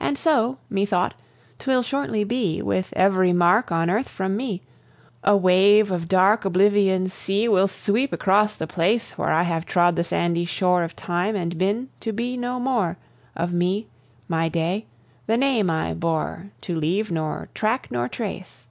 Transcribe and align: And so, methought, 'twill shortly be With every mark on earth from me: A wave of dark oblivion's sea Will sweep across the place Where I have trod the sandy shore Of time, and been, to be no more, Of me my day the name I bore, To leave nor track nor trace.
And 0.00 0.16
so, 0.16 0.56
methought, 0.70 1.12
'twill 1.58 1.82
shortly 1.82 2.24
be 2.24 2.62
With 2.62 2.94
every 2.96 3.34
mark 3.34 3.70
on 3.70 3.90
earth 3.90 4.08
from 4.08 4.38
me: 4.38 4.62
A 5.22 5.36
wave 5.36 5.90
of 5.90 6.08
dark 6.08 6.46
oblivion's 6.46 7.12
sea 7.12 7.46
Will 7.46 7.68
sweep 7.68 8.10
across 8.14 8.56
the 8.56 8.66
place 8.66 9.18
Where 9.18 9.30
I 9.30 9.42
have 9.42 9.66
trod 9.66 9.96
the 9.96 10.02
sandy 10.04 10.46
shore 10.46 10.82
Of 10.82 10.96
time, 10.96 11.36
and 11.36 11.58
been, 11.58 11.90
to 12.00 12.10
be 12.10 12.38
no 12.38 12.58
more, 12.58 12.96
Of 13.36 13.52
me 13.52 13.86
my 14.28 14.48
day 14.48 14.86
the 15.26 15.36
name 15.36 15.68
I 15.68 15.92
bore, 15.92 16.46
To 16.62 16.74
leave 16.74 17.10
nor 17.10 17.50
track 17.52 17.88
nor 17.90 18.08
trace. 18.08 18.64